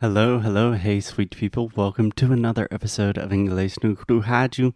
[0.00, 1.72] Hello, hello, hey, sweet people.
[1.74, 4.72] Welcome to another episode of Inglês no Rádio.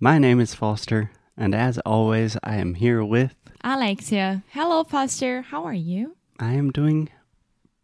[0.00, 3.34] My name is Foster, and as always, I am here with.
[3.62, 4.42] Alexia.
[4.48, 5.42] Hello, Foster.
[5.42, 6.16] How are you?
[6.40, 7.10] I am doing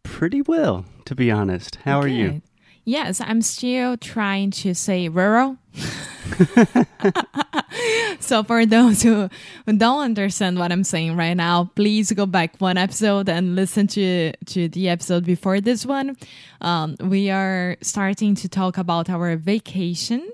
[0.03, 1.77] pretty well, to be honest.
[1.85, 2.41] How are you?
[2.89, 5.59] Yes, I'm still trying to say rural.
[8.19, 9.29] so for those who,
[9.67, 13.89] who don't understand what I'm saying right now, please go back one episode and listen
[13.89, 16.17] to to the episode before this one.
[16.63, 20.27] Um, we are starting to talk about our vacation,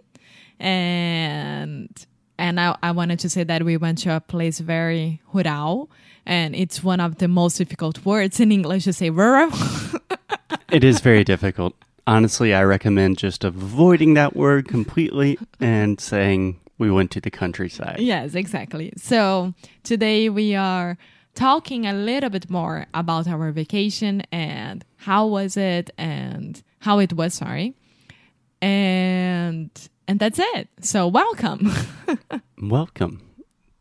[0.61, 1.91] and
[2.39, 5.91] and I, I wanted to say that we went to a place very rural,
[6.25, 9.51] and it's one of the most difficult words in English to say rural.
[10.71, 11.75] It is very difficult.
[12.07, 17.99] Honestly, I recommend just avoiding that word completely and saying we went to the countryside.
[17.99, 18.93] Yes, exactly.
[18.97, 19.55] So
[19.85, 20.99] today we are
[21.35, 27.15] talking a little bit more about our vacation and how was it and how it
[27.15, 27.75] was, sorry.
[28.61, 29.71] And
[30.07, 30.69] and that's it.
[30.81, 31.73] So welcome.
[32.61, 33.21] Welcome.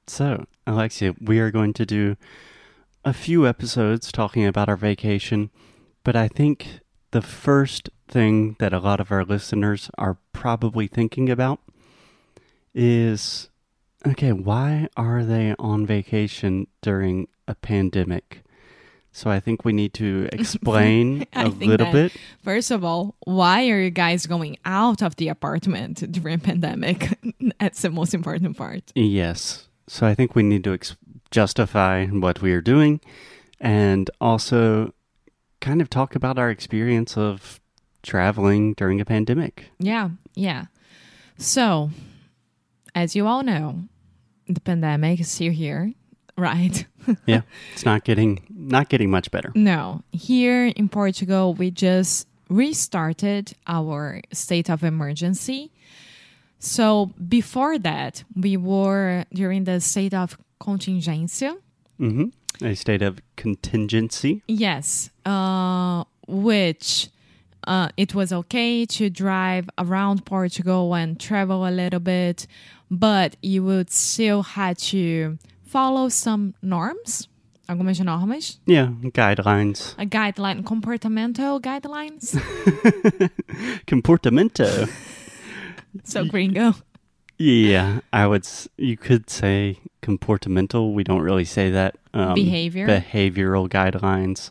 [0.08, 2.18] So, Alexia, we are going to do
[3.06, 5.50] a few episodes talking about our vacation,
[6.04, 6.80] but I think
[7.12, 11.60] the first thing that a lot of our listeners are probably thinking about
[12.74, 13.50] is
[14.06, 18.44] okay, why are they on vacation during a pandemic?
[19.12, 22.18] So I think we need to explain a little that- bit.
[22.44, 27.18] First of all, why are you guys going out of the apartment during pandemic?
[27.60, 28.92] That's the most important part.
[28.96, 29.68] Yes.
[29.88, 30.96] So I think we need to ex-
[31.32, 33.02] justify what we are doing
[33.60, 34.94] and also
[35.62, 37.60] kind of talk about our experience of
[38.04, 39.70] traveling during a pandemic.
[39.80, 40.66] Yeah, yeah.
[41.38, 41.90] So,
[42.94, 43.84] as you all know,
[44.48, 45.94] the pandemic is still here,
[46.38, 46.86] right?
[47.26, 47.42] yeah.
[47.74, 49.52] It's not getting not getting much better.
[49.56, 55.72] No, here in Portugal, we just restarted our state of emergency.
[56.60, 61.58] So before that, we were during the state of contingência.
[61.98, 62.26] hmm
[62.62, 64.42] A state of contingency.
[64.48, 67.10] Yes, uh, which
[67.68, 72.48] uh, it was okay to drive around Portugal and travel a little bit,
[72.90, 77.28] but you would still had to follow some norms,
[77.68, 79.94] algumas normas, Yeah, guidelines.
[79.98, 82.38] a guideline, comportamental guidelines.
[83.88, 84.88] Comportamento.
[86.04, 86.74] So gringo.
[87.38, 88.48] yeah, I would
[88.78, 90.92] you could say comportamental.
[90.92, 91.98] We don't really say that.
[92.16, 92.88] Um, Behavior.
[92.88, 94.50] behavioral guidelines.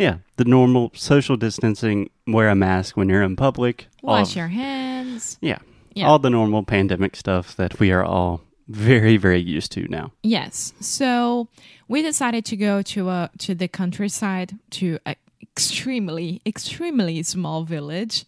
[0.00, 3.86] Yeah, the normal social distancing, wear a mask when you're in public.
[4.02, 5.36] Wash of- your hands.
[5.42, 5.58] Yeah.
[5.94, 6.08] Yeah.
[6.08, 10.12] All the normal pandemic stuff that we are all very, very used to now.
[10.22, 10.72] Yes.
[10.80, 11.48] So
[11.86, 18.24] we decided to go to a to the countryside to an extremely extremely small village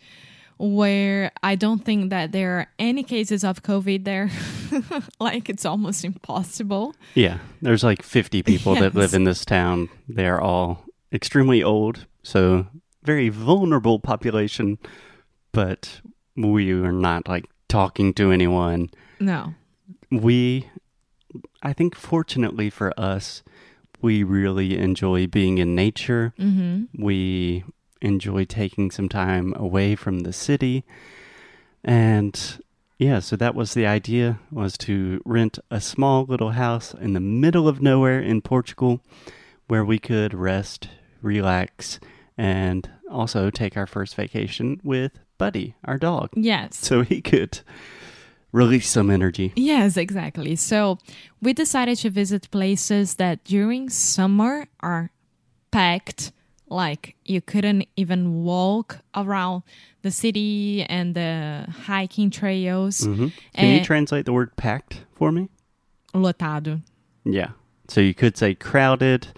[0.59, 4.31] where I don't think that there are any cases of COVID there.
[5.21, 6.95] like it's almost impossible.
[7.15, 7.39] Yeah.
[7.63, 9.89] There's like 50 people that live in this town.
[10.09, 12.67] They're all extremely old, so
[13.03, 14.79] very vulnerable population,
[15.53, 16.01] but
[16.37, 18.91] we are not like talking to anyone.
[19.21, 19.55] No.
[20.11, 20.69] We,
[21.63, 23.43] I think, fortunately for us,
[24.01, 26.33] we really enjoy being in nature.
[26.39, 26.89] Mhm.
[26.99, 27.65] we
[28.01, 30.83] enjoy taking some time away from the city
[31.85, 32.59] and
[32.99, 37.21] yeah so that was the idea was to rent a small little house in the
[37.21, 39.01] middle of nowhere in portugal
[39.69, 40.89] where we could rest
[41.23, 41.99] relax
[42.37, 46.77] and also take our first vacation with buddy our dog Yes.
[46.77, 47.61] so he could
[48.53, 50.57] release some energy Yes, exactly.
[50.57, 50.99] So
[51.41, 55.11] we decided to visit places that during summer are
[55.71, 56.33] packed.
[56.69, 59.63] Like you couldn't even walk around
[60.03, 63.05] the city and the hiking trails.
[63.05, 63.85] hmm can you Eh.
[63.85, 65.49] translate the word packed for me
[66.15, 66.81] Lotado.
[67.25, 67.51] Yeah.
[67.89, 69.29] So you could say crowded,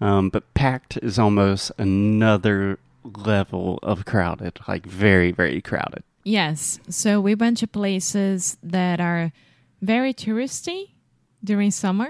[0.00, 6.02] um, but packed is almost another level of crowded, like very, very crowded.
[6.24, 6.80] Yes.
[6.88, 9.32] So we went to places that are
[9.82, 10.92] very touristy
[11.42, 12.08] during summer.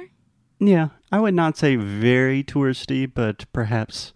[0.61, 0.89] Yeah.
[1.11, 4.13] I would not say very touristy, but perhaps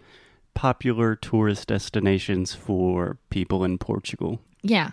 [0.54, 4.40] popular tourist destinations for people in Portugal.
[4.62, 4.90] Yeah.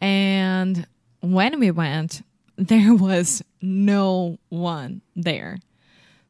[0.00, 0.86] And
[1.20, 2.22] when we went,
[2.56, 5.58] there was no one there.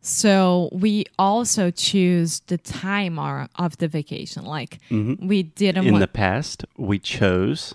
[0.02, 4.44] So we also choose the time of the vacation.
[4.44, 5.20] Like Mhm.
[5.20, 7.74] we didn't In the past, we chose.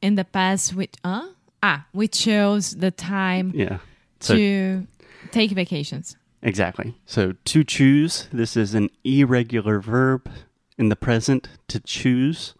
[0.00, 1.26] in the past we uh
[1.62, 3.78] ah we chose the time Yeah.
[4.20, 4.86] So to
[5.32, 6.16] take vacations.
[6.42, 6.94] Exactly.
[7.06, 10.30] So to choose, this is an irregular verb
[10.76, 12.54] in the present to choose.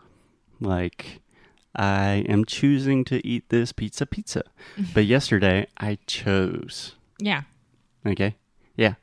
[0.61, 1.21] Like,
[1.77, 4.43] I am choosing to eat this pizza pizza.
[4.95, 6.97] but yesterday, I chose.
[7.21, 7.43] Yeah.
[8.05, 8.35] Okay.
[8.79, 8.95] Yeah.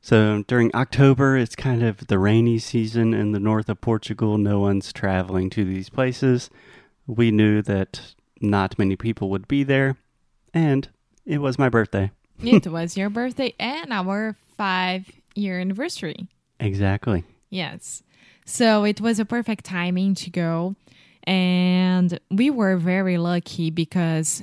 [0.00, 4.36] So during October, it's kind of the rainy season in the north of Portugal.
[4.36, 6.50] No one's traveling to these places.
[7.06, 9.96] We knew that not many people would be there,
[10.52, 10.88] and
[11.24, 12.10] it was my birthday.
[12.42, 16.28] it was your birthday and our five year anniversary.
[16.60, 17.24] Exactly.
[17.48, 18.02] Yes.
[18.44, 20.74] So it was a perfect timing to go.
[21.24, 24.42] And we were very lucky because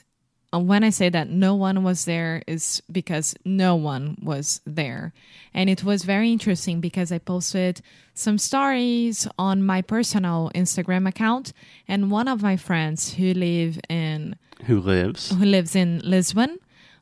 [0.52, 5.14] Uh, when I say that no one was there, is because no one was there.
[5.54, 7.82] And it was very interesting because I posted
[8.16, 11.54] some stories on my personal Instagram account,
[11.88, 14.36] and one of my friends who live in
[14.66, 15.30] Who lives?
[15.32, 16.58] who lives in Lisbon.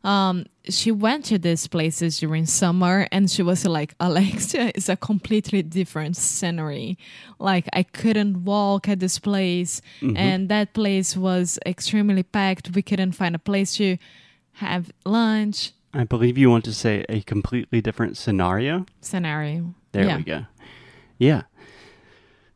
[0.08, 4.96] Um, she went to these places during summer and she was like, Alexia is a
[4.96, 6.98] completely different scenery.
[7.40, 12.74] Like, I couldn't walk at this place, and that place was extremely packed.
[12.74, 13.98] We couldn't find a place to
[14.54, 15.74] have lunch.
[15.94, 18.86] I believe you want to say a completely different scenario.
[19.02, 19.76] Scenario.
[19.92, 20.18] There yeah.
[20.18, 20.46] we go.
[21.18, 21.42] Yeah.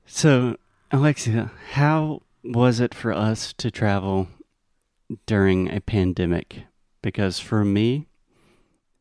[0.06, 0.56] So,
[0.89, 4.30] Alexia, how was it for us to travel
[5.25, 6.63] during a pandemic?
[7.01, 8.07] Because for me,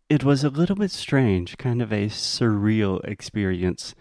[0.08, 3.94] it was a little bit strange, kind of a surreal experience.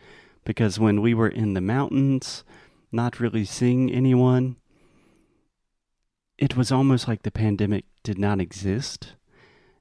[0.46, 2.44] Because when we were in the mountains,
[2.92, 4.56] not really seeing anyone,
[6.38, 9.14] it was almost like the pandemic did not exist.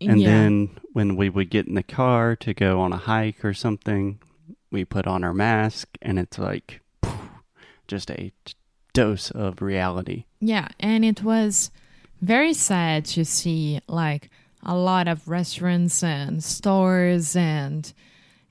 [0.01, 0.29] And yeah.
[0.29, 4.21] then when we would get in the car to go on a hike or something,
[4.71, 6.81] we put on our mask and it's like
[7.87, 8.55] just a t-
[8.93, 10.25] dose of reality.
[10.41, 11.71] Yeah, and it was
[12.21, 14.31] very sad to see like
[14.63, 17.93] a lot of restaurants and stores and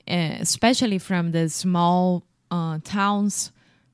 [0.09, 3.51] uh, especially from the small uh, towns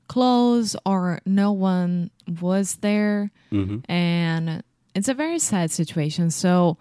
[0.07, 2.11] close or no one
[2.41, 3.31] was there.
[3.49, 4.63] Hmm and
[4.95, 6.29] it's a very sad situation.
[6.29, 6.77] So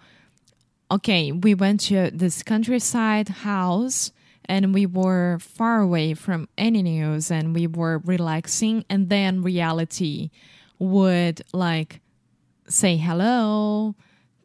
[0.91, 4.11] okay we went to this countryside house
[4.45, 10.29] and we were far away from any news and we were relaxing and then reality
[10.79, 12.01] would like
[12.67, 13.95] say hello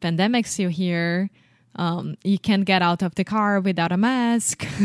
[0.00, 1.30] pandemic's still here
[1.76, 4.66] um, you can't get out of the car without a mask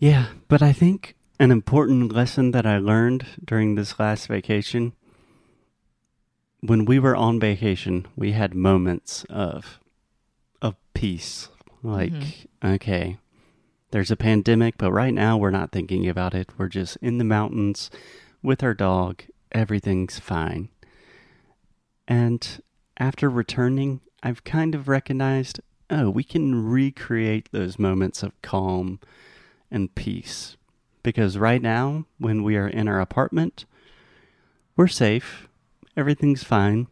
[0.00, 4.94] Yeah, but I think an important lesson that I learned during this last vacation
[6.60, 9.78] when we were on vacation, we had moments of
[10.62, 11.48] of peace.
[11.82, 13.18] Like, okay,
[13.90, 16.50] there's a pandemic, but right now we're not thinking about it.
[16.58, 17.90] We're just in the mountains
[18.42, 19.22] with our dog.
[19.52, 20.68] Everything's fine.
[22.10, 22.60] And
[22.96, 28.98] after returning, I've kind of recognized, oh, we can recreate those moments of calm
[29.70, 30.56] and peace.
[31.04, 33.64] Because right now, when we are in our apartment,
[34.76, 35.48] we're safe.
[35.96, 36.88] Everything's fine.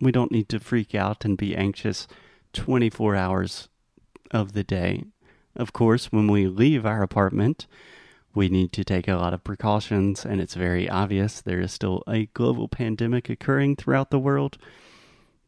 [0.00, 2.08] We don't need to freak out and be anxious
[2.52, 3.68] 24 hours
[4.32, 5.04] of the day.
[5.54, 7.68] Of course, when we leave our apartment,
[8.36, 12.02] we need to take a lot of precautions, and it's very obvious there is still
[12.06, 14.58] a global pandemic occurring throughout the world.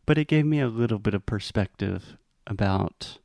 [0.06, 3.18] But it gave me a little bit of perspective about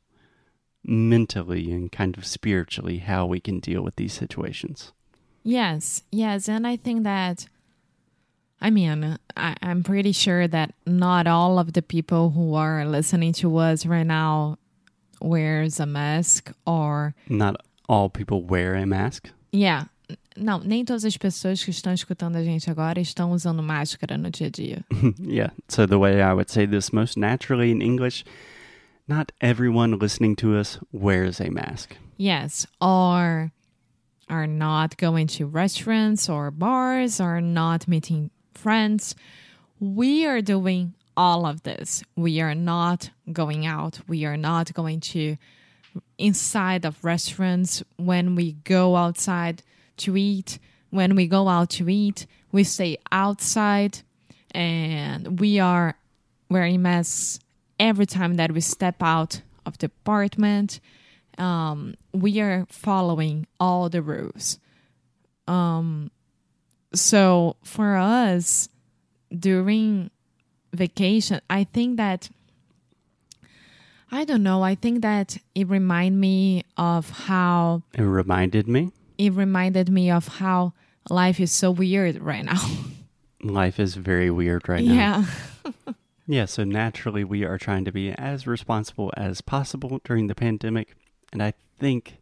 [0.84, 4.92] mentally and kind of spiritually how we can deal with these situations.
[5.42, 7.48] Yes, yes, and I think that
[8.60, 13.32] I mean, I, I'm pretty sure that not all of the people who are listening
[13.34, 14.58] to us right now
[15.20, 17.56] wears a mask or Not
[17.88, 19.30] all people wear a mask.
[19.54, 19.86] Yeah.
[20.36, 24.30] Não, nem todas as pessoas que estão escutando a gente agora estão usando máscara no
[24.30, 24.84] dia a dia.
[25.18, 25.50] yeah.
[25.68, 28.24] So the way I would say this most naturally in English,
[29.06, 31.96] not everyone listening to us wears a mask.
[32.18, 33.52] Yes, or
[34.28, 39.14] are not going to restaurants or bars or not meeting friends.
[39.80, 42.02] We are doing all of this.
[42.16, 44.00] We are not going out.
[44.08, 45.36] We are not going to
[46.18, 49.62] inside of restaurants when we go outside
[49.98, 50.58] to eat.
[50.90, 53.98] When we go out to eat, we stay outside
[54.52, 55.96] and we are
[56.48, 57.40] wearing masks
[57.80, 60.80] every time that we step out of the apartment.
[61.36, 64.58] Um, we are following all the rules.
[65.48, 66.10] Um,
[66.94, 68.68] so for us
[69.36, 70.10] during
[70.72, 72.30] vacation, I think that
[74.14, 74.62] I don't know.
[74.62, 80.26] I think that it reminded me of how It reminded me it reminded me of
[80.28, 80.72] how
[81.10, 82.60] life is so weird right now.
[83.42, 84.94] life is very weird right now.
[84.94, 85.24] yeah.
[86.26, 90.96] Yeah, so naturally we are trying to be as responsible as possible during the pandemic.
[91.32, 92.16] And I think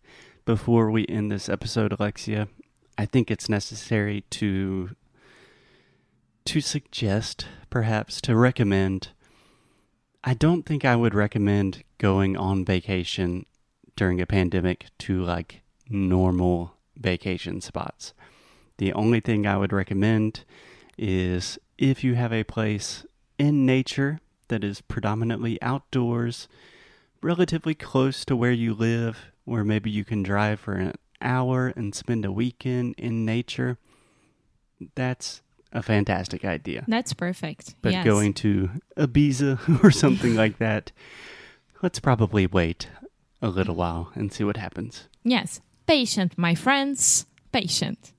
[0.45, 2.49] before we end this episode, Alexia,
[2.99, 4.97] I think it's necessary to
[6.47, 9.11] to suggest, perhaps to recommend,
[10.25, 13.45] I don't think I would recommend going on vacation
[13.97, 18.15] during a pandemic to like normal vacation spots.
[18.79, 20.45] The only thing I would recommend
[20.97, 23.05] is if you have a place
[23.37, 26.47] in nature that is predominantly outdoors,
[27.21, 31.97] relatively close to where you live, where maybe you can drive for an hour and
[31.97, 33.77] spend a weekend in nature,
[34.95, 36.85] that's a fantastic idea.
[36.89, 37.75] That's perfect.
[37.83, 38.05] But yes.
[38.05, 40.93] going to Ibiza or something like that,
[41.83, 42.89] let's probably wait
[43.41, 45.09] a little while and see what happens.
[45.25, 45.61] Yes.
[45.87, 47.27] Patient, my friends.
[47.53, 48.13] Patient.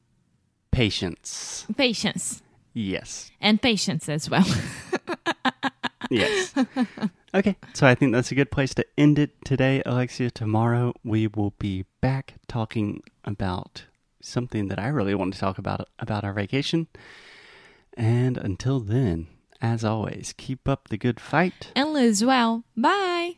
[0.72, 1.66] Patience.
[1.78, 2.42] Patience.
[2.74, 3.32] Yes.
[3.40, 4.46] And patience as well.
[6.10, 6.54] Yes.
[7.34, 10.30] okay, so I think that's a good place to end it today, Alexia.
[10.30, 13.86] Tomorrow we will be back talking about
[14.22, 16.88] something that I really want to talk about about our vacation.
[17.96, 19.28] And until then,
[19.62, 21.72] as always, keep up the good fight.
[21.76, 22.64] and lose well.
[22.76, 23.38] Bye.